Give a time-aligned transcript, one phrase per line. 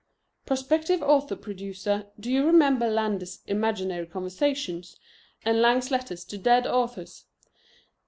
[0.47, 4.99] Prospective author producer, do you remember Landor's Imaginary Conversations,
[5.45, 7.25] and Lang's Letters to Dead Authors?